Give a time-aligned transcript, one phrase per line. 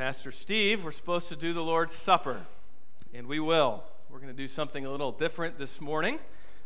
[0.00, 2.40] Pastor Steve, we're supposed to do the Lord's Supper,
[3.12, 3.84] and we will.
[4.08, 6.18] We're going to do something a little different this morning.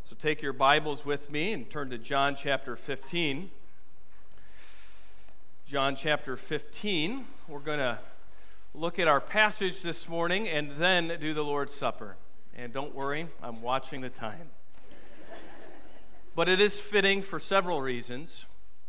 [0.04, 3.50] So take your Bibles with me and turn to John chapter 15.
[5.66, 7.24] John chapter 15.
[7.48, 7.98] We're going to
[8.72, 12.14] look at our passage this morning and then do the Lord's Supper.
[12.56, 14.50] And don't worry, I'm watching the time.
[16.36, 18.44] but it is fitting for several reasons.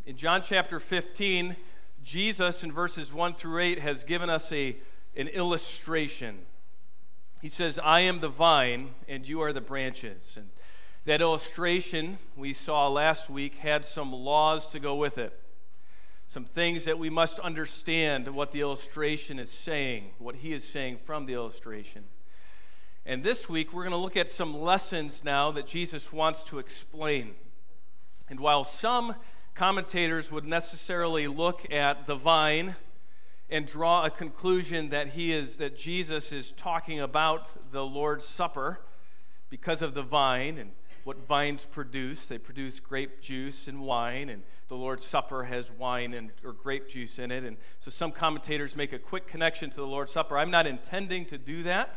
[0.05, 1.55] In John chapter 15,
[2.05, 4.77] Jesus, in verses 1 through 8, has given us a,
[5.17, 6.37] an illustration.
[7.41, 10.33] He says, I am the vine, and you are the branches.
[10.35, 10.49] And
[11.05, 15.33] that illustration we saw last week had some laws to go with it,
[16.27, 20.97] some things that we must understand what the illustration is saying, what he is saying
[20.97, 22.03] from the illustration.
[23.03, 26.59] And this week, we're going to look at some lessons now that Jesus wants to
[26.59, 27.33] explain.
[28.29, 29.15] And while some
[29.55, 32.75] commentators would necessarily look at the vine
[33.49, 38.81] and draw a conclusion that he is that Jesus is talking about the Lord's Supper
[39.49, 40.71] because of the vine and
[41.05, 42.27] what vines produce.
[42.27, 46.89] They produce grape juice and wine, and the Lord's Supper has wine and or grape
[46.89, 47.43] juice in it.
[47.43, 50.37] And so some commentators make a quick connection to the Lord's Supper.
[50.37, 51.95] I'm not intending to do that,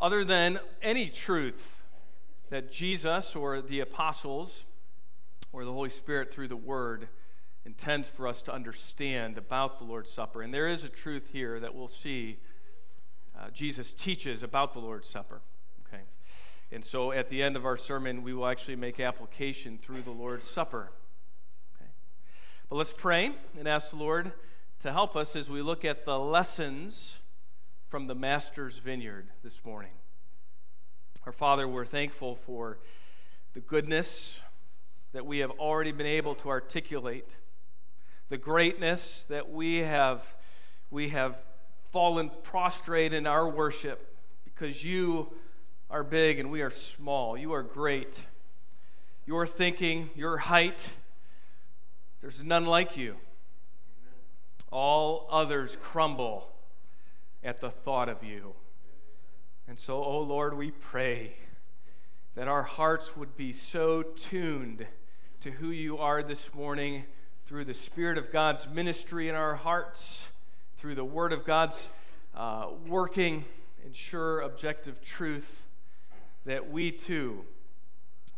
[0.00, 1.82] other than any truth
[2.50, 4.64] that Jesus or the apostles
[5.52, 7.08] or the Holy Spirit through the Word
[7.64, 10.42] intends for us to understand about the Lord's Supper.
[10.42, 12.38] And there is a truth here that we'll see
[13.38, 15.40] uh, Jesus teaches about the Lord's Supper.
[15.86, 16.02] Okay?
[16.72, 20.10] And so at the end of our sermon, we will actually make application through the
[20.10, 20.90] Lord's Supper.
[21.76, 21.90] Okay?
[22.68, 24.32] But let's pray and ask the Lord
[24.80, 27.18] to help us as we look at the lessons
[27.88, 29.92] from the Master's vineyard this morning.
[31.26, 32.78] Our Father, we're thankful for
[33.54, 34.40] the goodness
[35.12, 37.28] that we have already been able to articulate,
[38.28, 40.36] the greatness that we have,
[40.90, 41.36] we have
[41.90, 45.32] fallen prostrate in our worship because you
[45.90, 47.36] are big and we are small.
[47.36, 48.26] You are great.
[49.26, 50.90] Your thinking, your height,
[52.20, 53.16] there's none like you.
[54.70, 56.48] All others crumble
[57.42, 58.54] at the thought of you.
[59.66, 61.34] And so, oh Lord, we pray
[62.38, 64.86] that our hearts would be so tuned
[65.40, 67.02] to who you are this morning
[67.46, 70.28] through the Spirit of God's ministry in our hearts,
[70.76, 71.88] through the Word of God's
[72.36, 73.44] uh, working
[73.84, 75.64] and sure objective truth,
[76.44, 77.44] that we too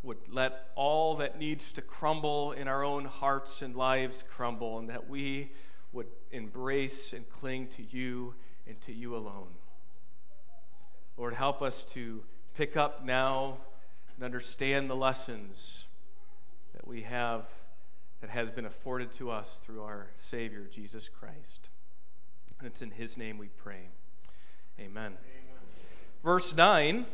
[0.01, 4.89] would let all that needs to crumble in our own hearts and lives crumble, and
[4.89, 5.51] that we
[5.93, 8.33] would embrace and cling to you
[8.67, 9.49] and to you alone.
[11.17, 12.23] Lord, help us to
[12.55, 13.57] pick up now
[14.21, 15.85] and understand the lessons
[16.75, 17.45] that we have
[18.21, 21.69] that has been afforded to us through our Savior, Jesus Christ.
[22.59, 23.89] And it's in His name we pray.
[24.79, 25.05] Amen.
[25.05, 25.17] Amen.
[26.23, 27.07] Verse 9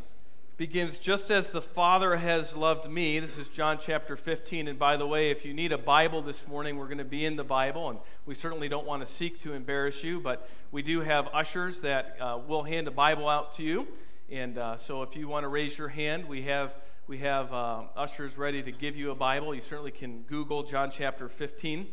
[0.57, 3.19] begins just as the Father has loved me.
[3.21, 4.67] This is John chapter 15.
[4.67, 7.23] And by the way, if you need a Bible this morning, we're going to be
[7.23, 7.89] in the Bible.
[7.89, 11.79] And we certainly don't want to seek to embarrass you, but we do have ushers
[11.79, 13.87] that uh, will hand a Bible out to you.
[14.29, 16.75] And uh, so if you want to raise your hand, we have
[17.07, 19.55] we have uh, ushers ready to give you a Bible.
[19.55, 21.87] You certainly can Google John chapter 15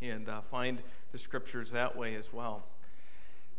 [0.00, 2.62] and uh, find the scriptures that way as well.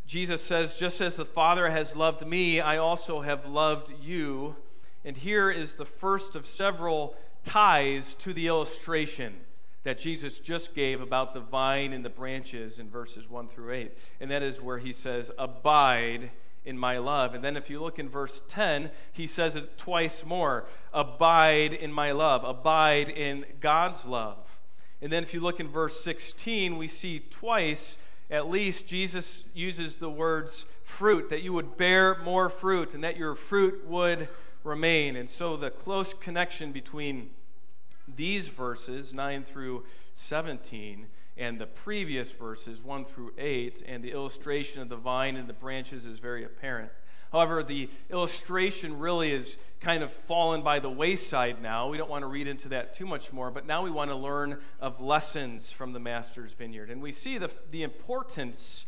[0.07, 4.55] Jesus says, Just as the Father has loved me, I also have loved you.
[5.03, 7.13] And here is the first of several
[7.43, 9.35] ties to the illustration
[9.83, 13.97] that Jesus just gave about the vine and the branches in verses 1 through 8.
[14.21, 16.31] And that is where he says, Abide
[16.65, 17.33] in my love.
[17.33, 21.91] And then if you look in verse 10, he says it twice more abide in
[21.91, 24.59] my love, abide in God's love.
[25.01, 27.97] And then if you look in verse 16, we see twice
[28.29, 33.17] at least Jesus uses the words fruit, that you would bear more fruit and that
[33.17, 34.27] your fruit would
[34.63, 35.15] remain.
[35.15, 37.31] And so the close connection between
[38.15, 41.07] these verses, 9 through 17,
[41.39, 45.53] and the previous verses, 1 through 8, and the illustration of the vine and the
[45.53, 46.91] branches is very apparent.
[47.31, 51.87] However, the illustration really is kind of fallen by the wayside now.
[51.87, 54.15] We don't want to read into that too much more, but now we want to
[54.15, 56.89] learn of lessons from the Master's vineyard.
[56.89, 58.85] And we see the, the importance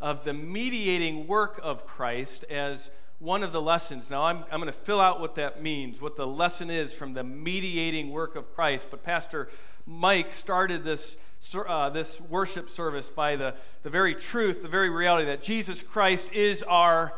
[0.00, 2.90] of the mediating work of Christ as
[3.20, 4.10] one of the lessons.
[4.10, 7.12] Now, I'm, I'm going to fill out what that means, what the lesson is from
[7.12, 8.88] the mediating work of Christ.
[8.90, 9.48] But Pastor
[9.86, 11.16] Mike started this
[11.54, 16.28] uh, this worship service by the, the very truth, the very reality that Jesus Christ
[16.32, 17.12] is our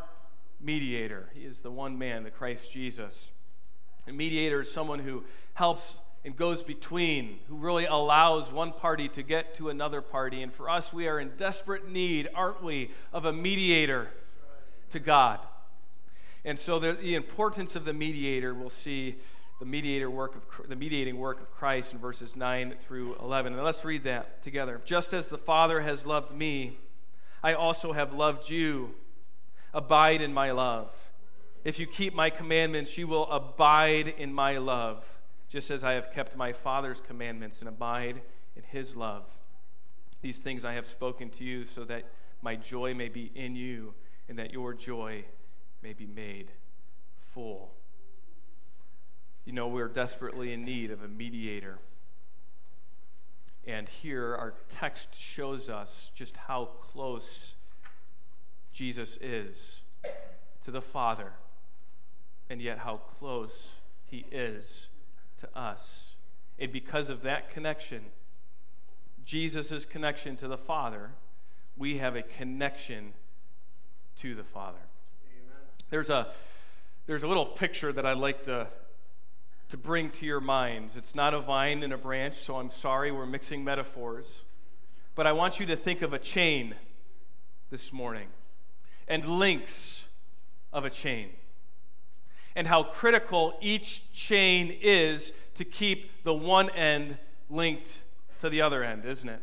[0.60, 1.28] mediator.
[1.34, 3.30] He is the one man, the Christ Jesus.
[4.08, 5.24] A mediator is someone who
[5.54, 10.42] helps and goes between, who really allows one party to get to another party.
[10.42, 14.08] And for us, we are in desperate need, aren't we, of a mediator
[14.90, 15.40] to God.
[16.46, 19.16] And so the, the importance of the mediator, we'll see
[19.64, 23.54] the mediator work of the mediating work of Christ in verses 9 through 11.
[23.54, 24.78] And let's read that together.
[24.84, 26.76] Just as the Father has loved me,
[27.42, 28.90] I also have loved you.
[29.72, 30.90] Abide in my love.
[31.64, 35.02] If you keep my commandments, you will abide in my love
[35.48, 38.20] just as I have kept my Father's commandments and abide
[38.56, 39.24] in his love.
[40.20, 42.04] These things I have spoken to you so that
[42.42, 43.94] my joy may be in you
[44.28, 45.24] and that your joy
[45.82, 46.50] may be made
[47.32, 47.72] full.
[49.44, 51.78] You know, we're desperately in need of a mediator.
[53.66, 57.54] And here our text shows us just how close
[58.72, 59.80] Jesus is
[60.64, 61.32] to the Father,
[62.50, 63.74] and yet how close
[64.04, 64.88] he is
[65.38, 66.14] to us.
[66.58, 68.02] And because of that connection,
[69.24, 71.10] Jesus' connection to the Father,
[71.76, 73.12] we have a connection
[74.16, 74.78] to the Father.
[75.26, 75.58] Amen.
[75.90, 76.28] There's a
[77.06, 78.68] there's a little picture that I'd like to
[79.74, 80.94] to bring to your minds.
[80.94, 84.44] It's not a vine and a branch, so I'm sorry we're mixing metaphors.
[85.16, 86.76] But I want you to think of a chain
[87.70, 88.28] this morning
[89.08, 90.04] and links
[90.72, 91.30] of a chain
[92.54, 97.18] and how critical each chain is to keep the one end
[97.50, 97.98] linked
[98.42, 99.42] to the other end, isn't it?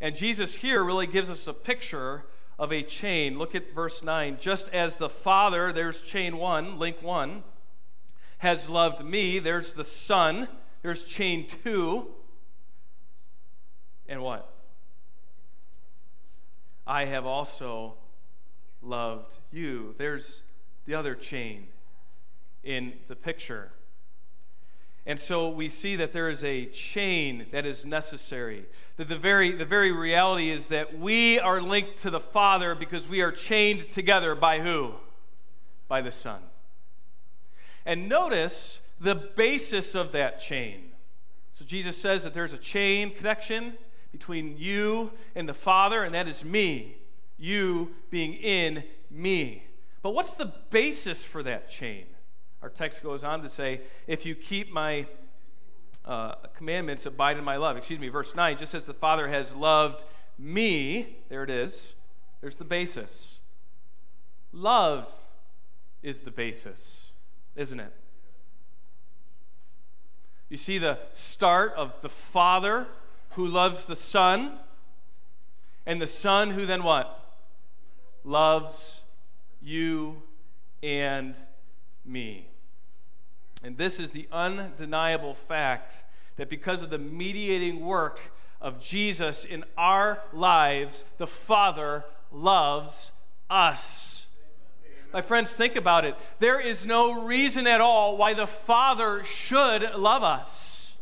[0.00, 2.22] And Jesus here really gives us a picture
[2.56, 3.36] of a chain.
[3.36, 4.36] Look at verse 9.
[4.38, 7.42] Just as the Father, there's chain one, link one,
[8.42, 10.48] has loved me, there's the Son,
[10.82, 12.08] there's chain two.
[14.08, 14.52] And what?
[16.84, 17.94] I have also
[18.82, 19.94] loved you.
[19.96, 20.42] There's
[20.86, 21.68] the other chain
[22.64, 23.70] in the picture.
[25.06, 28.66] And so we see that there is a chain that is necessary.
[28.96, 33.08] That the very, the very reality is that we are linked to the Father because
[33.08, 34.94] we are chained together by who?
[35.86, 36.40] By the Son.
[37.84, 40.90] And notice the basis of that chain.
[41.52, 43.74] So Jesus says that there's a chain connection
[44.10, 46.96] between you and the Father, and that is me.
[47.38, 49.64] You being in me.
[50.02, 52.06] But what's the basis for that chain?
[52.62, 55.06] Our text goes on to say, If you keep my
[56.04, 57.76] uh, commandments, abide in my love.
[57.76, 60.04] Excuse me, verse 9, just as the Father has loved
[60.38, 61.94] me, there it is,
[62.40, 63.40] there's the basis.
[64.52, 65.12] Love
[66.02, 67.01] is the basis,
[67.56, 67.92] isn't it?
[70.48, 72.86] You see the start of the Father
[73.30, 74.58] who loves the Son,
[75.86, 77.36] and the Son who then what?
[78.24, 79.00] Loves
[79.62, 80.22] you
[80.82, 81.34] and
[82.04, 82.48] me.
[83.62, 86.04] And this is the undeniable fact
[86.36, 88.20] that because of the mediating work
[88.60, 93.12] of Jesus in our lives, the Father loves
[93.48, 94.21] us.
[95.12, 96.16] My friends, think about it.
[96.38, 100.94] There is no reason at all why the Father should love us.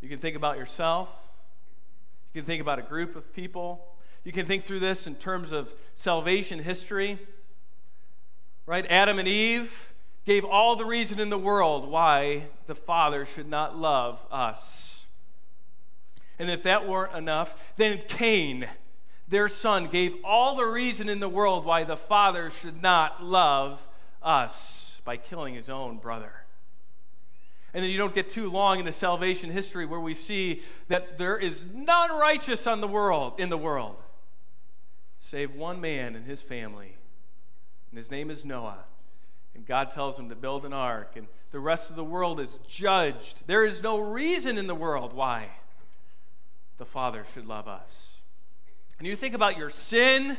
[0.00, 1.08] You can think about yourself.
[2.32, 3.84] You can think about a group of people.
[4.24, 7.18] You can think through this in terms of salvation history
[8.68, 8.84] right?
[8.90, 9.94] Adam and Eve
[10.26, 15.06] gave all the reason in the world why the Father should not love us.
[16.38, 18.68] And if that weren't enough, then Cain,
[19.28, 23.86] their son, gave all the reason in the world why the Father should not love
[24.22, 26.32] us by killing his own brother.
[27.74, 31.36] And then you don't get too long into salvation history where we see that there
[31.36, 33.96] is none righteous on the world in the world
[35.20, 36.94] save one man and his family
[37.90, 38.84] and his name is Noah.
[39.54, 42.58] And God tells him to build an ark, and the rest of the world is
[42.68, 43.46] judged.
[43.46, 45.48] There is no reason in the world why
[46.76, 48.07] the Father should love us.
[48.98, 50.36] And you think about your sin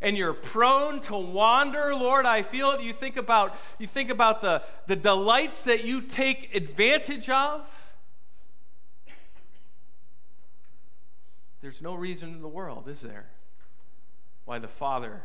[0.00, 2.82] and you're prone to wander, Lord, I feel it.
[2.82, 7.62] You think about, you think about the, the delights that you take advantage of.
[11.62, 13.26] There's no reason in the world, is there,
[14.44, 15.22] why the Father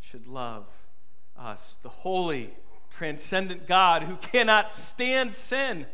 [0.00, 0.66] should love
[1.36, 2.52] us, the holy,
[2.90, 5.86] transcendent God who cannot stand sin.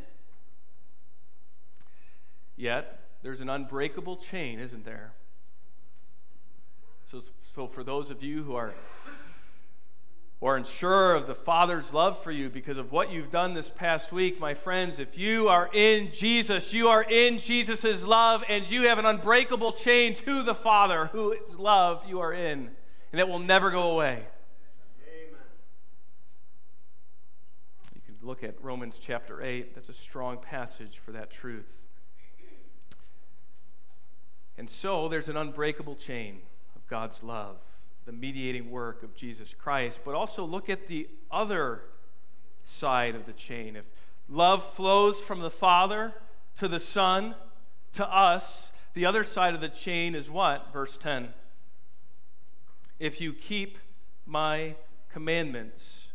[2.57, 5.13] Yet, there's an unbreakable chain, isn't there?
[7.57, 8.75] So, for those of you who are
[10.43, 14.13] or unsure of the Father's love for you because of what you've done this past
[14.13, 18.83] week, my friends, if you are in Jesus, you are in Jesus' love, and you
[18.83, 22.69] have an unbreakable chain to the Father, whose love you are in,
[23.11, 24.27] and that will never go away.
[25.09, 25.41] Amen.
[27.95, 29.75] You can look at Romans chapter 8.
[29.75, 31.79] That's a strong passage for that truth.
[34.59, 36.41] And so there's an unbreakable chain
[36.89, 37.59] God's love,
[38.05, 40.01] the mediating work of Jesus Christ.
[40.05, 41.83] But also look at the other
[42.63, 43.77] side of the chain.
[43.77, 43.85] If
[44.29, 46.15] love flows from the Father
[46.57, 47.35] to the Son
[47.95, 50.73] to us, the other side of the chain is what?
[50.73, 51.29] Verse 10.
[52.99, 53.79] If you keep
[54.25, 54.75] my
[55.11, 56.09] commandments,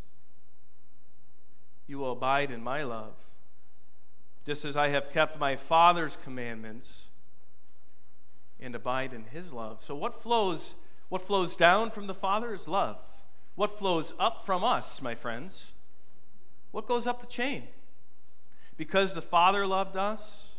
[1.86, 3.14] you will abide in my love.
[4.44, 7.06] Just as I have kept my Father's commandments
[8.62, 9.82] and abide in his love.
[9.82, 10.74] So what flows
[11.12, 12.96] what flows down from the Father is love.
[13.54, 15.72] What flows up from us, my friends?
[16.70, 17.64] What goes up the chain?
[18.78, 20.52] Because the Father loved us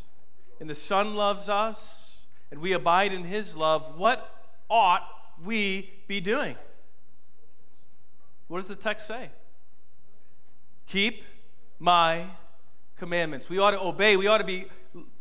[0.60, 2.18] and the Son loves us
[2.52, 4.30] and we abide in his love, what
[4.70, 5.02] ought
[5.44, 6.54] we be doing?
[8.46, 9.30] What does the text say?
[10.86, 11.24] Keep
[11.80, 12.26] my
[12.96, 13.50] commandments.
[13.50, 14.16] We ought to obey.
[14.16, 14.66] We ought to be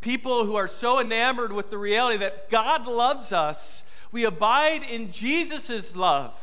[0.02, 3.84] people who are so enamored with the reality that God loves us.
[4.12, 6.34] We abide in Jesus' love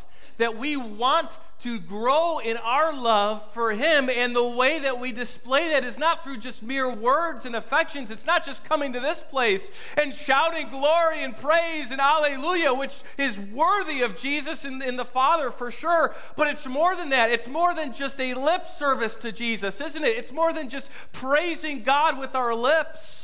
[0.41, 4.09] that we want to grow in our love for Him.
[4.09, 8.11] And the way that we display that is not through just mere words and affections.
[8.11, 13.03] It's not just coming to this place and shouting glory and praise and alleluia, which
[13.19, 16.15] is worthy of Jesus and, and the Father for sure.
[16.37, 17.31] But it's more than that.
[17.31, 20.17] It's more than just a lip service to Jesus, isn't it?
[20.17, 23.20] It's more than just praising God with our lips.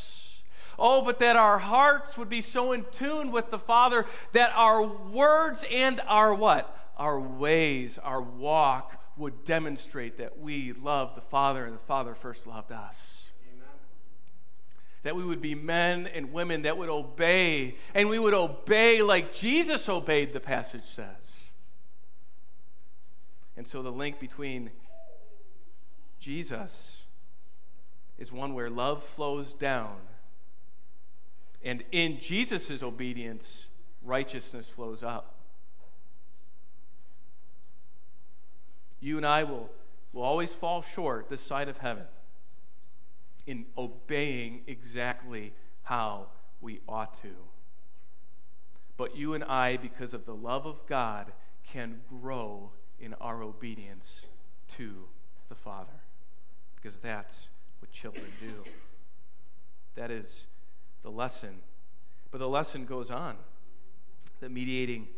[0.78, 4.82] Oh, but that our hearts would be so in tune with the Father that our
[4.82, 6.76] words and our what?
[6.96, 12.46] our ways, our walk would demonstrate that we love the Father and the Father first
[12.46, 13.24] loved us.
[13.54, 13.68] Amen.
[15.02, 19.32] That we would be men and women that would obey, and we would obey like
[19.32, 21.50] Jesus obeyed, the passage says.
[23.56, 24.70] And so the link between
[26.18, 27.02] Jesus
[28.18, 29.96] is one where love flows down,
[31.66, 33.66] and in Jesus' obedience,
[34.02, 35.36] righteousness flows up.
[39.00, 39.70] you and I will,
[40.12, 42.04] will always fall short this side of heaven
[43.46, 45.52] in obeying exactly
[45.84, 46.26] how
[46.60, 47.28] we ought to.
[48.96, 51.32] But you and I, because of the love of God,
[51.70, 54.22] can grow in our obedience
[54.68, 55.04] to
[55.48, 56.00] the Father.
[56.74, 57.46] Because that's
[57.80, 58.64] what children do.
[59.94, 60.46] That is
[61.02, 61.60] the lesson.
[62.30, 63.36] But the lesson goes on.
[64.40, 65.08] The mediating,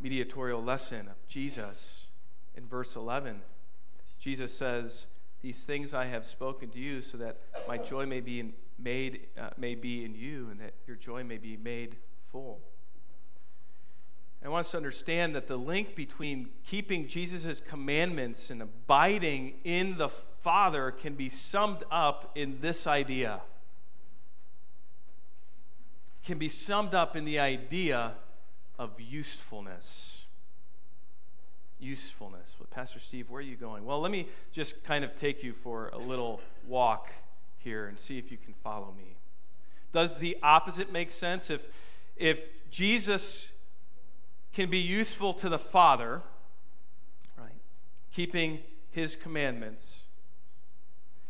[0.00, 2.06] mediatorial lesson of Jesus
[2.56, 3.40] in verse 11.
[4.18, 5.06] Jesus says,
[5.42, 9.26] These things I have spoken to you so that my joy may be in, made,
[9.38, 11.96] uh, may be in you and that your joy may be made
[12.30, 12.60] full.
[14.44, 19.98] I want us to understand that the link between keeping Jesus' commandments and abiding in
[19.98, 23.40] the Father can be summed up in this idea.
[26.24, 28.12] Can be summed up in the idea
[28.78, 30.22] of usefulness
[31.82, 32.54] usefulness.
[32.58, 33.84] Well, Pastor Steve, where are you going?
[33.84, 37.10] Well, let me just kind of take you for a little walk
[37.58, 39.16] here and see if you can follow me.
[39.92, 41.50] Does the opposite make sense?
[41.50, 41.66] If,
[42.16, 43.48] if Jesus
[44.52, 46.22] can be useful to the Father,
[47.36, 47.50] right,
[48.12, 48.60] keeping
[48.90, 50.02] his commandments,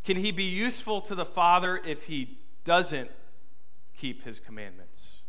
[0.05, 3.11] can he be useful to the Father if he doesn't
[3.97, 5.23] keep his commandments?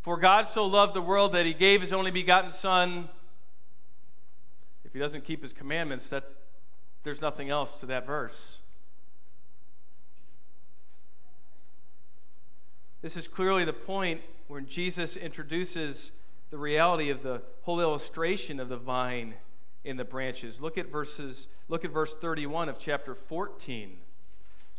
[0.00, 3.08] For God so loved the world that he gave his only begotten Son.
[4.84, 6.24] If he doesn't keep his commandments, that
[7.04, 8.58] there's nothing else to that verse.
[13.00, 16.12] This is clearly the point when Jesus introduces
[16.50, 19.34] the reality of the whole illustration of the vine
[19.84, 20.60] in the branches.
[20.60, 23.98] Look at verses look at verse 31 of chapter 14.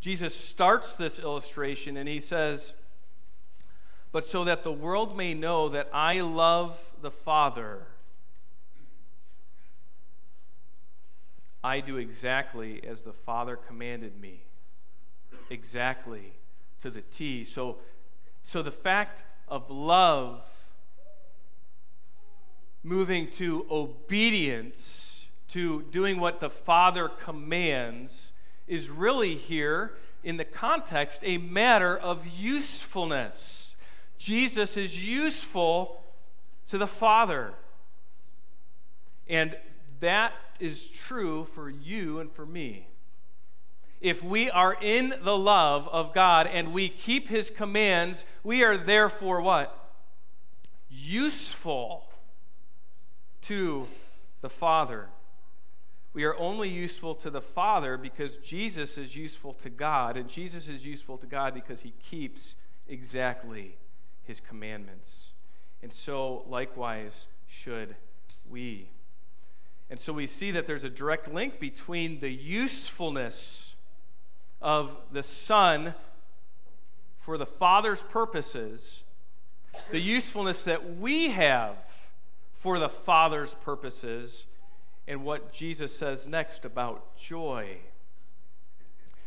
[0.03, 2.73] Jesus starts this illustration and he says,
[4.11, 7.87] but so that the world may know that I love the Father.
[11.63, 14.43] I do exactly as the Father commanded me.
[15.49, 16.33] Exactly
[16.81, 17.45] to the T.
[17.45, 17.77] So,
[18.43, 20.41] so the fact of love
[22.83, 28.32] moving to obedience, to doing what the Father commands,
[28.67, 29.93] is really here
[30.23, 33.75] in the context a matter of usefulness.
[34.17, 36.01] Jesus is useful
[36.67, 37.53] to the Father.
[39.27, 39.57] And
[39.99, 42.87] that is true for you and for me.
[43.99, 48.77] If we are in the love of God and we keep his commands, we are
[48.77, 49.77] therefore what?
[50.89, 52.05] Useful
[53.43, 53.87] to
[54.41, 55.07] the Father.
[56.13, 60.67] We are only useful to the Father because Jesus is useful to God, and Jesus
[60.67, 62.55] is useful to God because he keeps
[62.87, 63.77] exactly
[64.23, 65.31] his commandments.
[65.81, 67.95] And so, likewise, should
[68.49, 68.89] we.
[69.89, 73.75] And so we see that there's a direct link between the usefulness
[74.61, 75.93] of the Son
[77.17, 79.03] for the Father's purposes,
[79.91, 81.75] the usefulness that we have
[82.53, 84.45] for the Father's purposes,
[85.07, 87.77] and what Jesus says next about joy.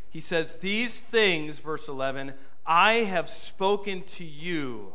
[0.09, 2.33] He says, These things, verse 11,
[2.65, 4.95] I have spoken to you.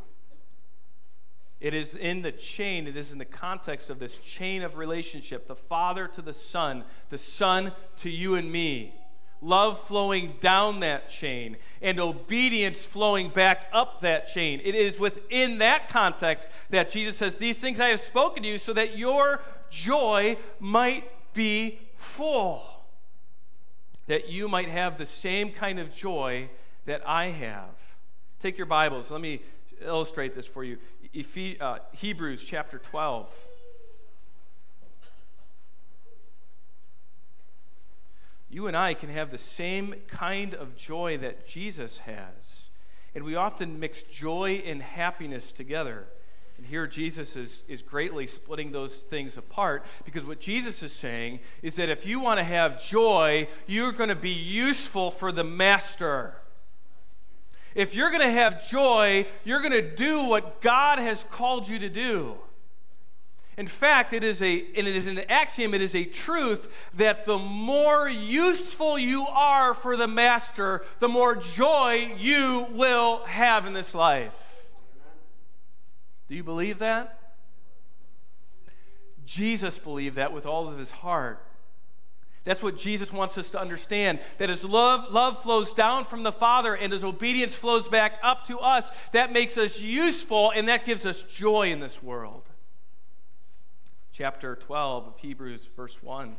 [1.60, 5.48] It is in the chain, it is in the context of this chain of relationship
[5.48, 8.96] the Father to the Son, the Son to you and me.
[9.44, 14.62] Love flowing down that chain and obedience flowing back up that chain.
[14.64, 18.58] It is within that context that Jesus says, These things I have spoken to you
[18.58, 22.64] so that your joy might be full.
[24.08, 26.50] That you might have the same kind of joy
[26.86, 27.70] that I have.
[28.40, 29.10] Take your Bibles.
[29.10, 29.42] Let me
[29.84, 30.78] illustrate this for you.
[31.60, 33.34] Uh, Hebrews chapter 12.
[38.50, 42.66] You and I can have the same kind of joy that Jesus has.
[43.16, 46.08] And we often mix joy and happiness together.
[46.62, 51.40] And here Jesus is, is greatly splitting those things apart because what Jesus is saying
[51.64, 55.44] is that if you want to have joy, you're going to be useful for the
[55.44, 56.36] master.
[57.74, 61.80] If you're going to have joy, you're going to do what God has called you
[61.80, 62.36] to do.
[63.58, 67.26] In fact, it is, a, and it is an axiom, it is a truth that
[67.26, 73.74] the more useful you are for the master, the more joy you will have in
[73.74, 74.32] this life.
[76.32, 77.20] Do you believe that?
[79.26, 81.46] Jesus believed that with all of his heart.
[82.46, 86.32] That's what Jesus wants us to understand that his love, love flows down from the
[86.32, 90.86] Father and his obedience flows back up to us, that makes us useful and that
[90.86, 92.44] gives us joy in this world.
[94.14, 96.38] Chapter 12 of Hebrews, verse 1.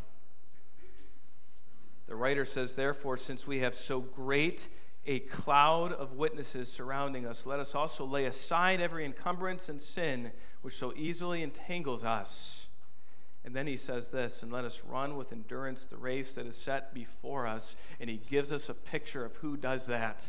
[2.07, 4.69] The writer says, Therefore, since we have so great
[5.07, 10.31] a cloud of witnesses surrounding us, let us also lay aside every encumbrance and sin
[10.63, 12.67] which so easily entangles us.
[13.45, 16.57] And then he says this, and let us run with endurance the race that is
[16.57, 17.75] set before us.
[17.99, 20.29] And he gives us a picture of who does that.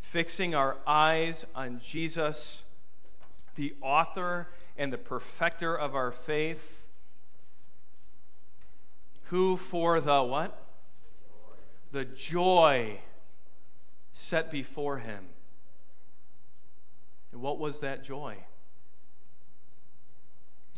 [0.00, 2.62] Fixing our eyes on Jesus,
[3.54, 6.82] the author and the perfecter of our faith,
[9.24, 10.62] who for the what?
[11.92, 13.00] The joy
[14.18, 15.26] set before him.
[17.32, 18.38] And what was that joy?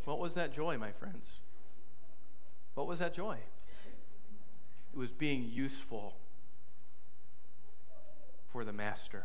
[0.04, 1.26] What was that joy, my friends?
[2.74, 3.38] What was that joy?
[4.92, 6.16] It was being useful
[8.52, 9.24] for the master,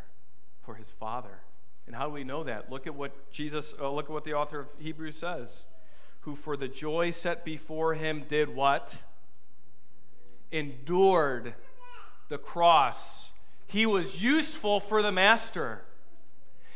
[0.62, 1.40] for his father.
[1.86, 2.72] And how do we know that?
[2.72, 5.66] Look at what Jesus, uh, look at what the author of Hebrews says.
[6.22, 8.96] Who for the joy set before him did what?
[10.52, 11.54] Endured
[12.30, 13.25] the cross
[13.68, 15.82] he was useful for the master.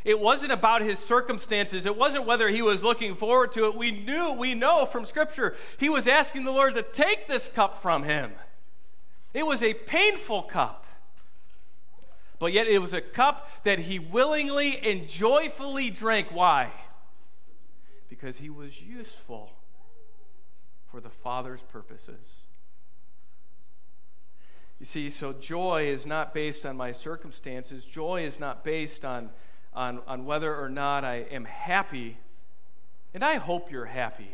[0.05, 1.85] It wasn't about his circumstances.
[1.85, 3.75] It wasn't whether he was looking forward to it.
[3.75, 7.81] We knew, we know from Scripture, he was asking the Lord to take this cup
[7.81, 8.31] from him.
[9.33, 10.85] It was a painful cup.
[12.39, 16.29] But yet it was a cup that he willingly and joyfully drank.
[16.31, 16.71] Why?
[18.07, 19.51] Because he was useful
[20.89, 22.38] for the Father's purposes.
[24.79, 27.85] You see, so joy is not based on my circumstances.
[27.85, 29.29] Joy is not based on,
[29.73, 32.17] on, on whether or not I am happy.
[33.13, 34.31] And I hope you're happy.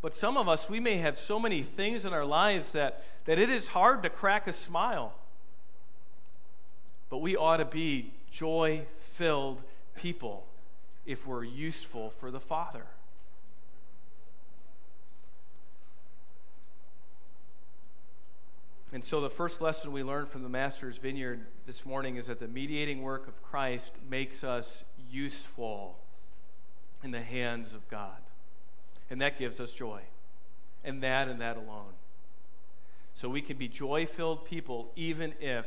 [0.00, 3.38] But some of us, we may have so many things in our lives that, that
[3.38, 5.12] it is hard to crack a smile.
[7.10, 9.62] But we ought to be joy filled
[9.96, 10.46] people
[11.04, 12.86] if we're useful for the Father.
[18.92, 22.40] And so, the first lesson we learned from the Master's Vineyard this morning is that
[22.40, 25.96] the mediating work of Christ makes us useful
[27.04, 28.18] in the hands of God.
[29.08, 30.00] And that gives us joy.
[30.82, 31.92] And that and that alone.
[33.14, 35.66] So, we can be joy filled people even if,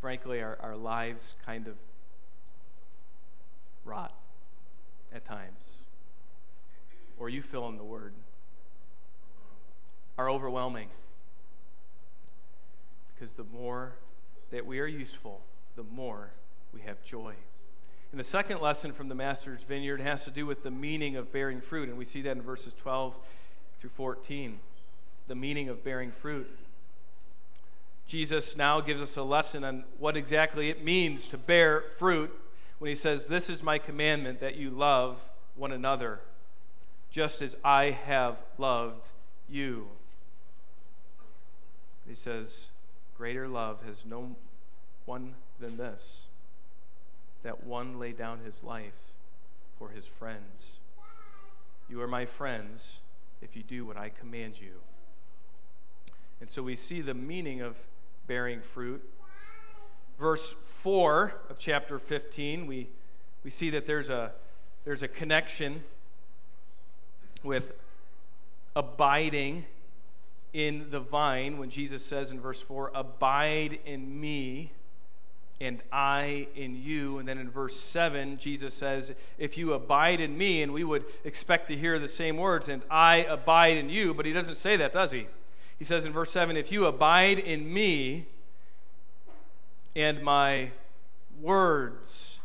[0.00, 1.74] frankly, our, our lives kind of
[3.84, 4.14] rot
[5.12, 5.82] at times.
[7.18, 8.14] Or you fill in the word,
[10.16, 10.88] are overwhelming
[13.20, 13.92] because the more
[14.50, 15.42] that we are useful,
[15.76, 16.30] the more
[16.72, 17.34] we have joy.
[18.12, 21.30] And the second lesson from the Master's Vineyard has to do with the meaning of
[21.30, 23.14] bearing fruit, and we see that in verses 12
[23.78, 24.58] through 14,
[25.28, 26.48] the meaning of bearing fruit.
[28.06, 32.34] Jesus now gives us a lesson on what exactly it means to bear fruit
[32.78, 35.20] when he says, This is my commandment that you love
[35.56, 36.20] one another,
[37.10, 39.10] just as I have loved
[39.46, 39.88] you.
[42.08, 42.69] He says,
[43.20, 44.34] Greater love has no
[45.04, 46.22] one than this,
[47.42, 49.12] that one lay down his life
[49.78, 50.78] for his friends.
[51.90, 53.00] You are my friends
[53.42, 54.70] if you do what I command you.
[56.40, 57.76] And so we see the meaning of
[58.26, 59.06] bearing fruit.
[60.18, 62.88] Verse 4 of chapter 15, we,
[63.44, 64.32] we see that there's a,
[64.86, 65.84] there's a connection
[67.42, 67.74] with
[68.74, 69.66] abiding
[70.52, 74.72] in the vine when Jesus says in verse 4, Abide in me
[75.60, 77.18] and I in you.
[77.18, 81.04] And then in verse 7, Jesus says, If you abide in me, and we would
[81.24, 84.76] expect to hear the same words, and I abide in you, but he doesn't say
[84.76, 85.26] that, does he?
[85.78, 88.26] He says in verse 7 If you abide in me
[89.94, 90.70] and my
[91.40, 92.38] words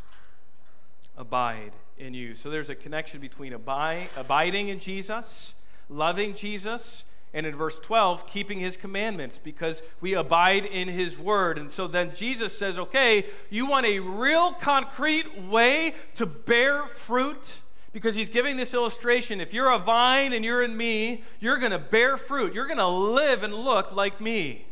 [1.16, 2.34] abide in you.
[2.34, 5.54] So there's a connection between abide, abiding in Jesus,
[5.88, 7.04] loving Jesus,
[7.36, 11.58] and in verse 12, keeping his commandments because we abide in his word.
[11.58, 17.60] And so then Jesus says, okay, you want a real concrete way to bear fruit?
[17.92, 19.40] because he's giving this illustration.
[19.40, 22.52] If you're a vine and you're in me, you're going to bear fruit.
[22.52, 24.66] You're going to live and look like me.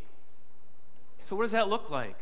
[1.23, 2.19] So, what does that look like?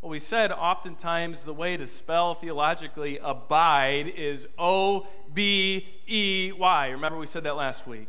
[0.00, 6.88] Well, we said oftentimes the way to spell theologically abide is O B E Y.
[6.90, 8.08] Remember, we said that last week.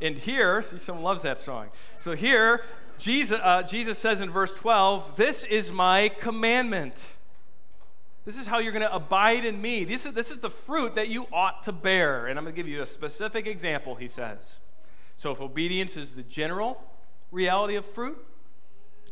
[0.00, 1.68] And here, see, someone loves that song.
[1.98, 2.62] So here,
[2.98, 7.14] Jesus, uh, Jesus says in verse 12, This is my commandment
[8.24, 9.84] this is how you're going to abide in me.
[9.84, 12.26] This is, this is the fruit that you ought to bear.
[12.26, 14.58] And I'm going to give you a specific example, he says.
[15.16, 16.82] So, if obedience is the general
[17.30, 18.18] reality of fruit,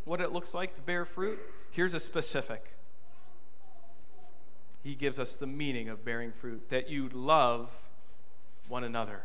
[0.04, 1.38] what it looks like to bear fruit,
[1.70, 2.72] here's a specific.
[4.82, 7.70] He gives us the meaning of bearing fruit that you love
[8.68, 9.22] one another.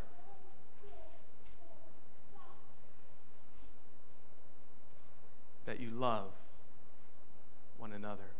[5.68, 6.32] That you love
[7.78, 8.32] one another.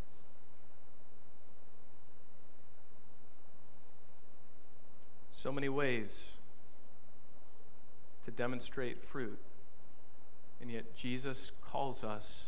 [5.48, 6.32] so many ways
[8.26, 9.40] to demonstrate fruit.
[10.60, 12.46] And yet, Jesus calls us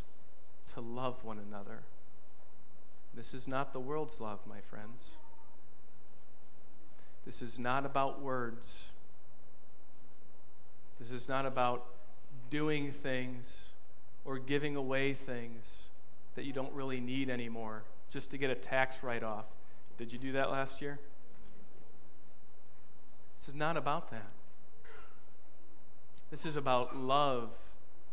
[0.74, 1.84] to love one another.
[3.14, 5.12] This is not the world's love, my friends.
[7.26, 8.84] This is not about words.
[11.00, 11.86] This is not about
[12.50, 13.69] doing things
[14.30, 15.66] or giving away things
[16.36, 19.46] that you don't really need anymore just to get a tax write off.
[19.98, 21.00] Did you do that last year?
[23.36, 24.30] This is not about that.
[26.30, 27.50] This is about love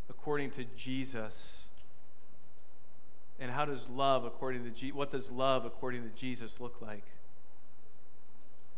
[0.09, 1.64] according to Jesus.
[3.38, 7.05] And how does love according to Je- what does love according to Jesus look like?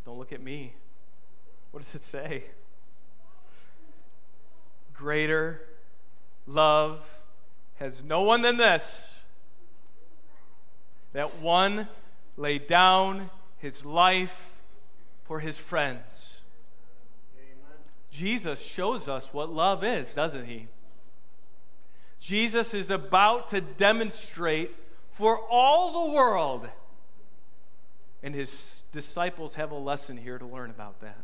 [0.04, 0.74] Don't look at me.
[1.70, 2.46] What does it say?
[4.92, 5.60] Greater
[6.48, 7.17] love
[7.78, 9.14] has no one than this
[11.12, 11.88] that one
[12.36, 14.52] laid down his life
[15.24, 16.38] for his friends.
[18.10, 20.68] Jesus shows us what love is, doesn't he?
[22.20, 24.74] Jesus is about to demonstrate
[25.10, 26.68] for all the world,
[28.22, 31.18] and his disciples have a lesson here to learn about that.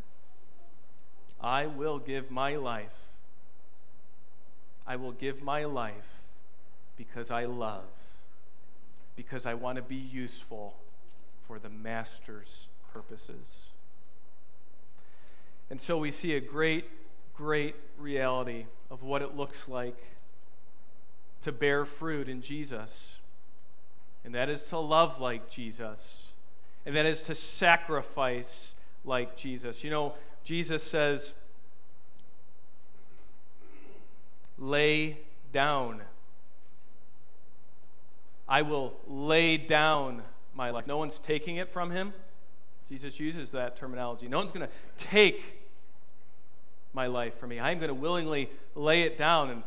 [1.41, 3.11] I will give my life.
[4.87, 6.14] I will give my life
[6.97, 7.85] because I love,
[9.17, 10.77] because I want to be useful
[11.47, 13.71] for the Master's purposes.
[15.71, 16.85] And so we see a great,
[17.35, 19.97] great reality of what it looks like
[21.43, 23.17] to bear fruit in Jesus.
[24.25, 26.29] And that is to love like Jesus.
[26.87, 29.85] And that is to sacrifice like Jesus.
[29.85, 31.33] You know, Jesus says,
[34.59, 35.19] lay
[35.53, 36.03] down.
[38.49, 40.23] I will lay down
[40.55, 40.87] my life.
[40.87, 42.13] No one's taking it from him.
[42.89, 44.27] Jesus uses that terminology.
[44.27, 45.61] No one's going to take
[46.93, 47.59] my life from me.
[47.59, 49.63] I'm going to willingly lay it down and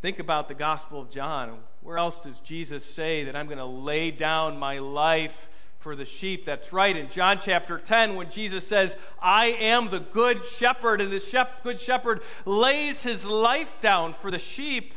[0.00, 1.58] think about the Gospel of John.
[1.82, 5.48] Where else does Jesus say that I'm going to lay down my life
[5.78, 6.46] for the sheep?
[6.46, 6.96] That's right.
[6.96, 11.62] In John chapter 10, when Jesus says, I am the good shepherd, and the shep-
[11.62, 14.94] good shepherd lays his life down for the sheep,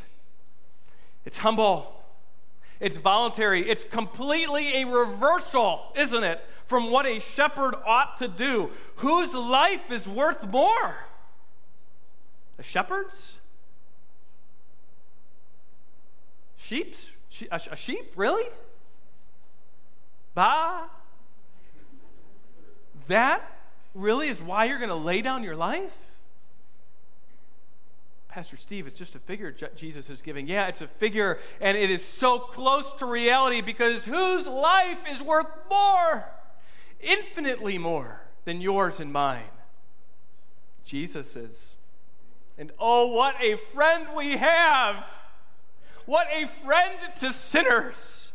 [1.25, 1.98] it's humble.
[2.79, 3.69] It's voluntary.
[3.69, 8.71] It's completely a reversal, isn't it, from what a shepherd ought to do.
[8.97, 10.95] Whose life is worth more?
[12.57, 13.39] The shepherds?
[16.57, 17.11] Sheeps?
[17.51, 18.13] A, a sheep?
[18.15, 18.45] Really?
[20.33, 20.85] Bah?
[23.07, 23.41] That
[23.95, 26.08] really is why you're going to lay down your life?
[28.39, 30.47] Pastor Steve, it's just a figure Jesus is giving.
[30.47, 35.21] Yeah, it's a figure, and it is so close to reality because whose life is
[35.21, 36.23] worth more?
[37.01, 39.51] Infinitely more than yours and mine.
[40.85, 41.75] Jesus's.
[42.57, 45.03] And oh, what a friend we have!
[46.05, 48.31] What a friend to sinners!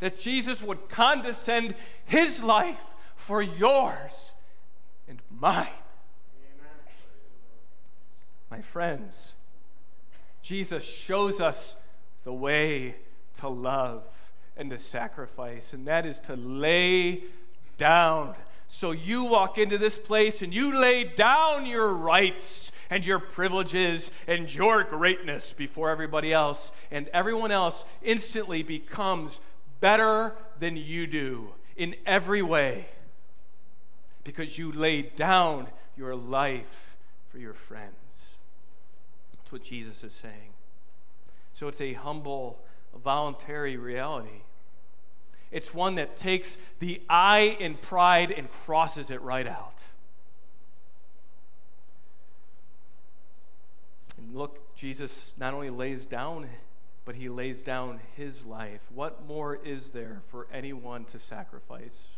[0.00, 1.74] That Jesus would condescend
[2.06, 2.80] his life
[3.14, 4.32] for yours
[5.06, 5.68] and mine.
[8.50, 9.34] My friends,
[10.42, 11.76] Jesus shows us
[12.24, 12.96] the way
[13.40, 14.04] to love
[14.56, 17.24] and to sacrifice, and that is to lay
[17.76, 18.34] down.
[18.68, 24.10] So you walk into this place and you lay down your rights and your privileges
[24.26, 29.40] and your greatness before everybody else, and everyone else instantly becomes
[29.80, 32.86] better than you do in every way
[34.24, 36.96] because you laid down your life
[37.28, 38.25] for your friends.
[39.46, 40.54] That's what Jesus is saying.
[41.54, 42.58] So it's a humble,
[43.04, 44.42] voluntary reality.
[45.52, 49.84] It's one that takes the I in pride and crosses it right out.
[54.18, 56.48] And look, Jesus not only lays down,
[57.04, 58.80] but he lays down his life.
[58.92, 62.15] What more is there for anyone to sacrifice?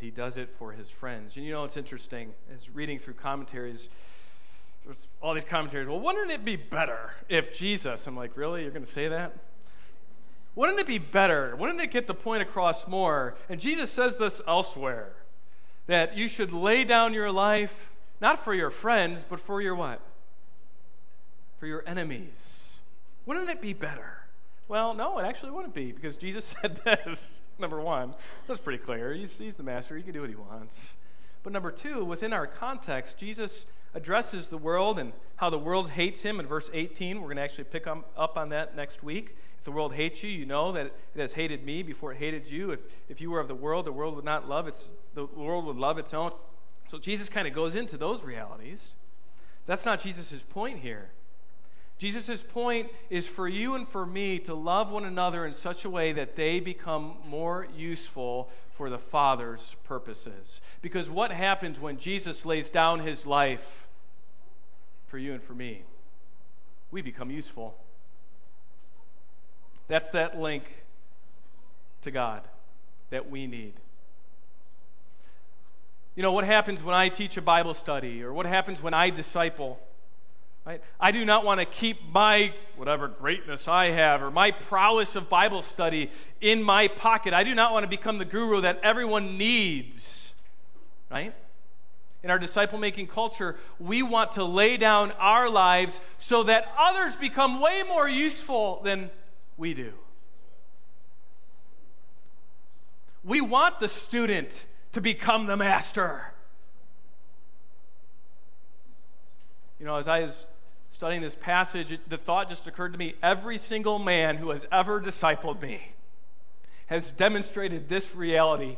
[0.00, 1.36] And he does it for his friends.
[1.36, 3.88] And you know, it's interesting, as reading through commentaries,
[4.84, 5.86] there's all these commentaries.
[5.86, 8.62] Well, wouldn't it be better if Jesus, I'm like, really?
[8.62, 9.34] You're going to say that?
[10.54, 11.54] Wouldn't it be better?
[11.54, 13.36] Wouldn't it get the point across more?
[13.48, 15.12] And Jesus says this elsewhere
[15.86, 20.00] that you should lay down your life, not for your friends, but for your what?
[21.58, 22.74] For your enemies.
[23.26, 24.24] Wouldn't it be better?
[24.66, 28.14] Well, no, it actually wouldn't be because Jesus said this number one.
[28.46, 29.12] That's pretty clear.
[29.12, 30.94] He's, he's the master, he can do what he wants.
[31.42, 36.22] But number two, within our context, Jesus addresses the world and how the world hates
[36.22, 37.20] him in verse 18.
[37.20, 39.36] We're going to actually pick up on that next week.
[39.58, 42.48] If the world hates you, you know that it has hated me before it hated
[42.48, 42.70] you.
[42.70, 45.66] If, if you were of the world, the world would not love its, the world
[45.66, 46.32] would love its own.
[46.88, 48.94] So Jesus kind of goes into those realities.
[49.66, 51.10] That's not Jesus' point here.
[52.00, 55.90] Jesus' point is for you and for me to love one another in such a
[55.90, 60.62] way that they become more useful for the Father's purposes.
[60.80, 63.86] Because what happens when Jesus lays down his life
[65.08, 65.82] for you and for me?
[66.90, 67.76] We become useful.
[69.86, 70.64] That's that link
[72.00, 72.48] to God
[73.10, 73.74] that we need.
[76.14, 79.10] You know, what happens when I teach a Bible study or what happens when I
[79.10, 79.78] disciple?
[80.66, 80.82] Right?
[81.00, 85.28] I do not want to keep my whatever greatness I have or my prowess of
[85.28, 87.32] Bible study in my pocket.
[87.32, 90.32] I do not want to become the guru that everyone needs.
[91.10, 91.34] Right?
[92.22, 97.16] In our disciple making culture, we want to lay down our lives so that others
[97.16, 99.10] become way more useful than
[99.56, 99.92] we do.
[103.24, 106.34] We want the student to become the master.
[109.78, 110.46] You know, as I was
[111.00, 115.00] studying this passage, the thought just occurred to me every single man who has ever
[115.00, 115.80] discipled me
[116.88, 118.76] has demonstrated this reality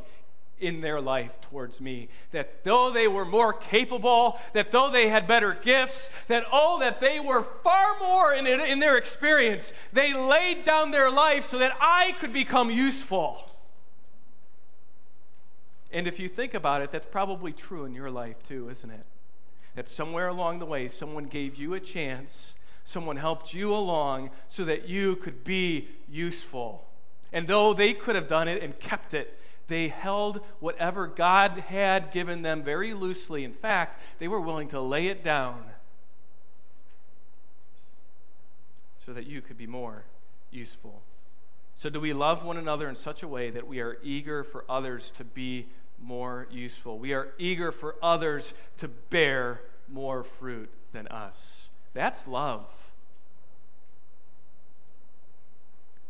[0.61, 2.09] in their life towards me.
[2.31, 7.01] That though they were more capable, that though they had better gifts, that oh, that
[7.01, 11.77] they were far more in, in their experience, they laid down their life so that
[11.81, 13.51] I could become useful.
[15.91, 19.07] And if you think about it, that's probably true in your life too, isn't it?
[19.75, 22.55] That somewhere along the way, someone gave you a chance,
[22.85, 26.87] someone helped you along so that you could be useful.
[27.33, 32.13] And though they could have done it and kept it, they held whatever God had
[32.13, 33.45] given them very loosely.
[33.45, 35.65] In fact, they were willing to lay it down
[39.05, 40.05] so that you could be more
[40.51, 41.03] useful.
[41.75, 44.65] So, do we love one another in such a way that we are eager for
[44.69, 45.67] others to be
[46.03, 46.99] more useful.
[46.99, 51.69] We are eager for others to bear more fruit than us.
[51.95, 52.67] That's love.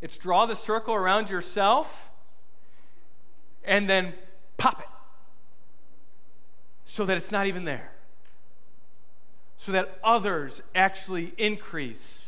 [0.01, 2.11] It's draw the circle around yourself
[3.65, 4.15] and then
[4.57, 4.87] pop it
[6.85, 7.93] so that it's not even there,
[9.57, 12.22] so that others actually increase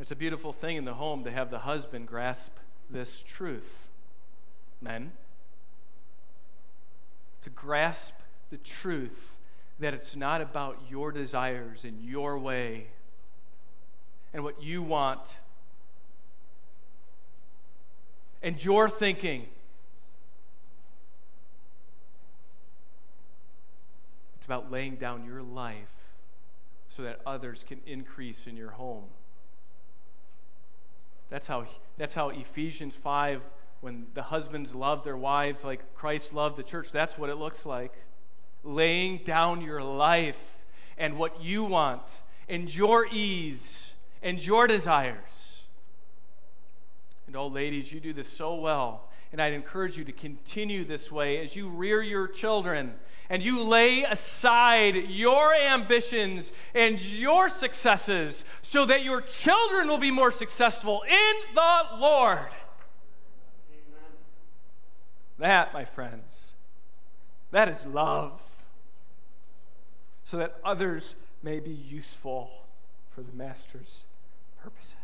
[0.00, 2.52] It's a beautiful thing in the home to have the husband grasp
[2.88, 3.88] this truth,
[4.80, 5.12] men.
[7.42, 8.14] To grasp
[8.50, 9.36] the truth
[9.80, 12.88] that it's not about your desires and your way
[14.32, 15.20] and what you want
[18.40, 19.46] and your thinking.
[24.36, 25.90] It's about laying down your life
[26.88, 29.04] so that others can increase in your home.
[31.30, 33.42] That's how, that's how Ephesians 5,
[33.80, 37.66] when the husbands love their wives like Christ loved the church, that's what it looks
[37.66, 37.92] like.
[38.64, 40.58] Laying down your life
[40.96, 42.02] and what you want
[42.48, 45.62] and your ease and your desires.
[47.26, 49.07] And oh, ladies, you do this so well.
[49.32, 52.94] And I'd encourage you to continue this way as you rear your children
[53.30, 60.10] and you lay aside your ambitions and your successes so that your children will be
[60.10, 62.38] more successful in the Lord.
[63.70, 64.10] Amen.
[65.38, 66.52] That, my friends,
[67.50, 68.40] that is love.
[70.24, 72.50] So that others may be useful
[73.10, 74.04] for the Master's
[74.62, 74.94] purposes.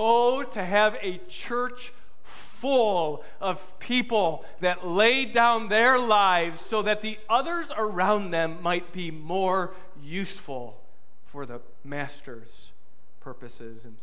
[0.00, 7.02] Oh, to have a church full of people that lay down their lives so that
[7.02, 10.80] the others around them might be more useful
[11.24, 12.70] for the Master's
[13.18, 13.84] purposes.
[13.84, 13.96] And,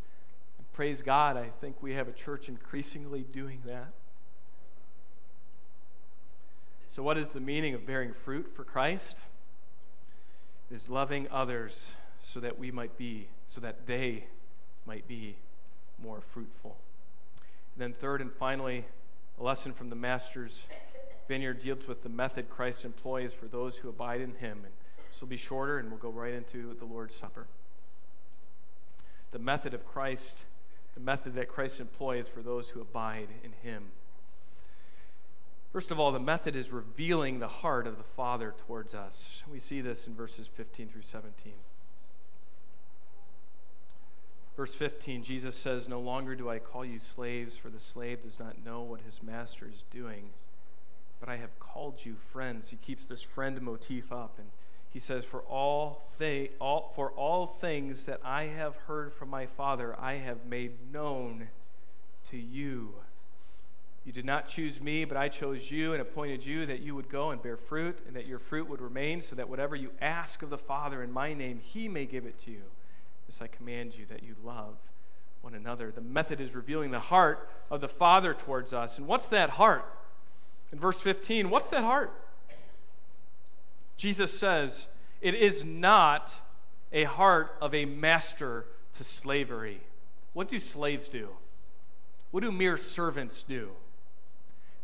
[0.58, 3.94] and praise God, I think we have a church increasingly doing that.
[6.90, 9.20] So, what is the meaning of bearing fruit for Christ?
[10.70, 11.88] It is loving others
[12.22, 14.26] so that we might be, so that they
[14.84, 15.36] might be
[16.02, 16.76] more fruitful.
[17.74, 18.84] And then, third and finally,
[19.38, 20.64] a lesson from the Master's
[21.28, 24.60] vineyard deals with the method Christ employs for those who abide in him.
[24.64, 24.72] And
[25.10, 27.46] this will be shorter, and we'll go right into the Lord's Supper.
[29.32, 30.44] The method of Christ,
[30.94, 33.84] the method that Christ employs for those who abide in him.
[35.72, 39.42] First of all, the method is revealing the heart of the Father towards us.
[39.52, 41.52] We see this in verses 15 through 17.
[44.56, 48.38] Verse 15, Jesus says, No longer do I call you slaves, for the slave does
[48.40, 50.30] not know what his master is doing,
[51.20, 52.70] but I have called you friends.
[52.70, 54.48] He keeps this friend motif up, and
[54.88, 59.44] he says, For all, th- all, for all things that I have heard from my
[59.44, 61.48] Father, I have made known
[62.30, 62.94] to you.
[64.06, 67.10] You did not choose me, but I chose you and appointed you that you would
[67.10, 70.40] go and bear fruit, and that your fruit would remain, so that whatever you ask
[70.40, 72.62] of the Father in my name, he may give it to you.
[73.26, 74.76] This I command you that you love
[75.42, 75.90] one another.
[75.90, 78.98] The method is revealing the heart of the Father towards us.
[78.98, 79.84] And what's that heart?
[80.72, 82.12] In verse 15, what's that heart?
[83.96, 84.88] Jesus says,
[85.20, 86.40] It is not
[86.92, 89.80] a heart of a master to slavery.
[90.32, 91.28] What do slaves do?
[92.30, 93.70] What do mere servants do?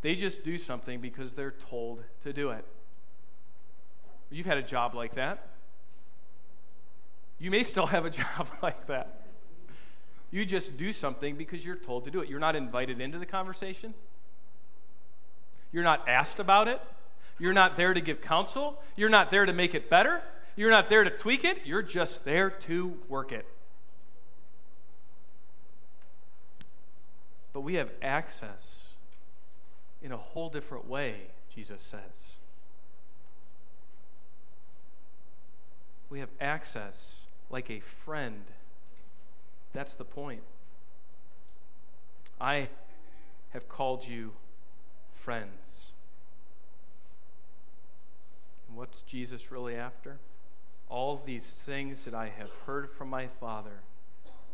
[0.01, 2.65] They just do something because they're told to do it.
[4.29, 5.47] You've had a job like that.
[7.39, 9.21] You may still have a job like that.
[10.31, 12.29] You just do something because you're told to do it.
[12.29, 13.93] You're not invited into the conversation.
[15.71, 16.81] You're not asked about it.
[17.39, 18.81] You're not there to give counsel.
[18.95, 20.21] You're not there to make it better.
[20.55, 21.59] You're not there to tweak it.
[21.65, 23.45] You're just there to work it.
[27.53, 28.87] But we have access
[30.01, 32.37] in a whole different way, Jesus says.
[36.09, 37.17] We have access
[37.53, 38.45] like a friend.
[39.73, 40.41] That's the point.
[42.41, 42.67] I
[43.51, 44.31] have called you
[45.13, 45.91] friends.
[48.67, 50.17] And what's Jesus really after?
[50.89, 53.81] All these things that I have heard from my Father,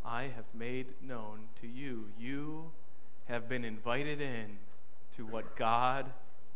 [0.06, 2.08] I have made known to you.
[2.20, 2.72] You
[3.30, 4.58] have been invited in
[5.16, 6.08] to what God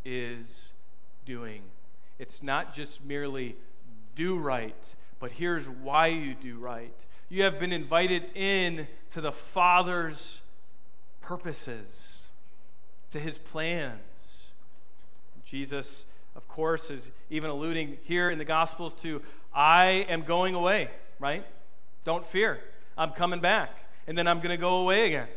[0.04, 0.64] is
[1.26, 1.62] doing.
[2.20, 3.56] It's not just merely
[4.16, 6.94] do right but here's why you do right.
[7.30, 10.42] You have been invited in to the Father's
[11.22, 12.26] purposes,
[13.12, 14.44] to his plans.
[15.46, 16.04] Jesus,
[16.36, 19.22] of course, is even alluding here in the Gospels to,
[19.56, 20.90] I am going away,
[21.22, 21.46] right?
[22.04, 22.60] Don't fear.
[22.98, 23.70] I'm coming back.
[24.08, 25.30] And then I'm going to go away again.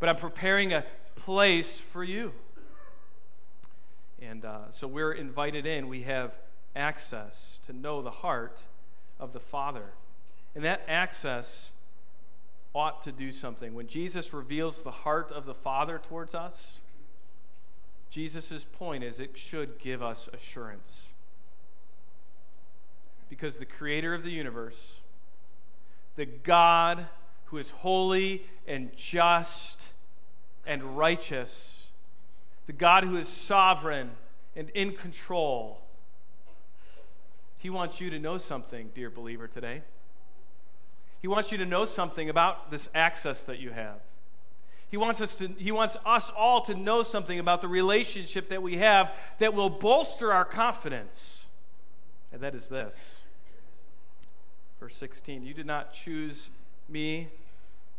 [0.00, 2.32] But I'm preparing a place for you.
[4.20, 5.86] And uh, so we're invited in.
[5.86, 6.32] We have
[6.74, 8.64] access to know the heart
[9.20, 9.92] of the Father.
[10.54, 11.70] And that access
[12.74, 13.74] ought to do something.
[13.74, 16.78] When Jesus reveals the heart of the Father towards us,
[18.10, 21.06] Jesus' point is it should give us assurance.
[23.28, 24.94] Because the creator of the universe,
[26.16, 27.06] the God
[27.46, 29.88] who is holy and just
[30.66, 31.86] and righteous,
[32.66, 34.10] the God who is sovereign
[34.56, 35.80] and in control.
[37.60, 39.82] He wants you to know something, dear believer, today.
[41.20, 44.00] He wants you to know something about this access that you have.
[44.88, 48.62] He wants, us to, he wants us all to know something about the relationship that
[48.62, 51.44] we have that will bolster our confidence.
[52.32, 53.16] And that is this.
[54.80, 56.48] Verse 16 You did not choose
[56.88, 57.28] me,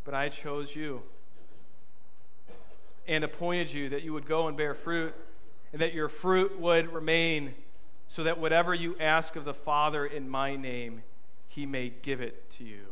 [0.04, 1.04] but I chose you
[3.08, 5.14] and appointed you that you would go and bear fruit,
[5.72, 7.54] and that your fruit would remain,
[8.12, 11.02] so that whatever you ask of the Father in my name,
[11.48, 12.88] he may give it to you.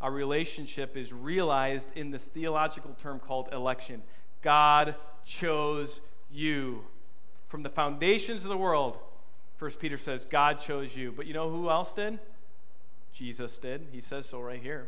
[0.00, 4.04] Our relationship is realized in this theological term called election.
[4.42, 4.94] God
[5.24, 6.00] chose
[6.30, 6.84] you.
[7.48, 8.96] From the foundations of the world,
[9.56, 11.10] First Peter says, God chose you.
[11.10, 12.20] But you know who else did?
[13.12, 13.88] Jesus did.
[13.90, 14.86] He says so right here.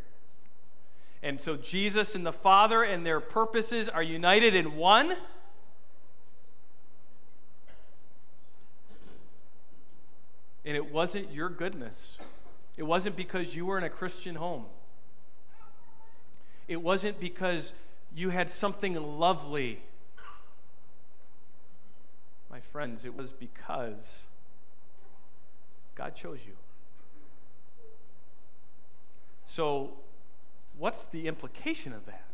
[1.24, 5.16] And so Jesus and the Father and their purposes are united in one.
[10.66, 12.18] And it wasn't your goodness.
[12.76, 14.66] It wasn't because you were in a Christian home.
[16.68, 17.72] It wasn't because
[18.14, 19.80] you had something lovely.
[22.50, 24.24] My friends, it was because
[25.94, 26.54] God chose you.
[29.46, 29.92] So
[30.76, 32.24] what's the implication of that?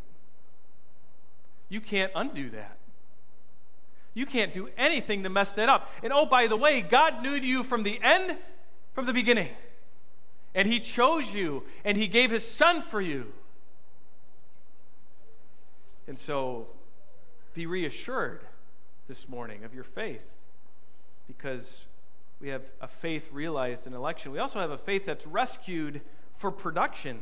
[1.69, 2.79] You can't undo that.
[4.15, 5.91] You can't do anything to mess that up.
[6.03, 8.37] And oh, by the way, God knew you from the end,
[8.93, 9.49] from the beginning.
[10.55, 13.33] And He chose you, and He gave His Son for you.
[16.07, 16.67] And so
[17.55, 18.45] be reassured
[19.09, 20.33] this morning of your faith
[21.27, 21.85] because
[22.41, 24.33] we have a faith realized in election.
[24.33, 26.01] We also have a faith that's rescued
[26.35, 27.21] for production.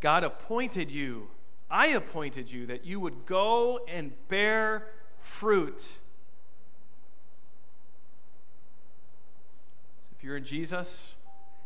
[0.00, 1.28] God appointed you,
[1.74, 4.86] I appointed you, that you would go and bear
[5.18, 5.96] fruit.
[10.16, 11.14] If you're in Jesus,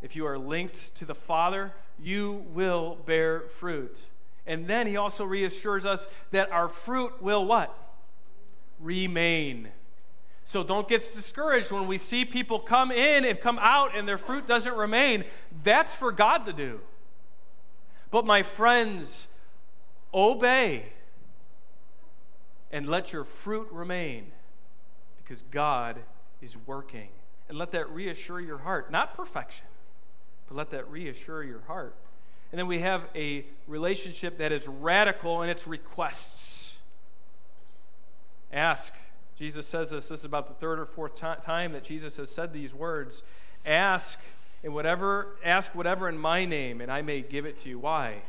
[0.00, 4.00] if you are linked to the Father, you will bear fruit.
[4.46, 7.76] And then he also reassures us that our fruit will what?
[8.80, 9.68] Remain.
[10.44, 14.16] So don't get discouraged when we see people come in and come out and their
[14.16, 15.24] fruit doesn't remain.
[15.62, 16.80] That's for God to do.
[18.10, 19.26] But my friends,
[20.12, 20.86] obey
[22.70, 24.32] and let your fruit remain
[25.16, 25.98] because God
[26.40, 27.08] is working.
[27.48, 28.90] And let that reassure your heart.
[28.90, 29.66] Not perfection,
[30.48, 31.94] but let that reassure your heart.
[32.52, 36.76] And then we have a relationship that is radical in its requests.
[38.52, 38.94] Ask.
[39.38, 40.08] Jesus says this.
[40.08, 43.22] This is about the third or fourth time that Jesus has said these words.
[43.64, 44.18] Ask
[44.64, 47.78] and whatever ask whatever in my name and I may give it to you.
[47.78, 48.22] Why?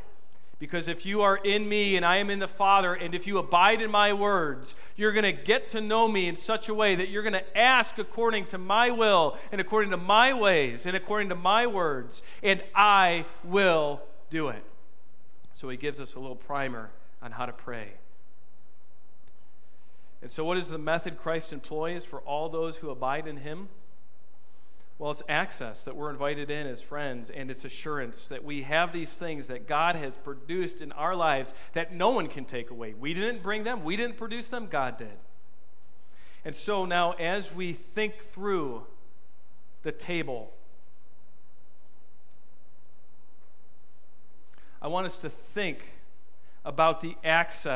[0.60, 3.38] Because if you are in me and I am in the Father, and if you
[3.38, 6.94] abide in my words, you're going to get to know me in such a way
[6.94, 10.94] that you're going to ask according to my will and according to my ways and
[10.94, 14.62] according to my words, and I will do it.
[15.54, 16.90] So he gives us a little primer
[17.22, 17.94] on how to pray.
[20.20, 23.70] And so, what is the method Christ employs for all those who abide in him?
[25.00, 28.92] Well, it's access that we're invited in as friends, and it's assurance that we have
[28.92, 32.92] these things that God has produced in our lives that no one can take away.
[32.92, 35.16] We didn't bring them, we didn't produce them, God did.
[36.44, 38.84] And so now, as we think through
[39.84, 40.52] the table,
[44.82, 45.78] I want us to think
[46.62, 47.64] about the access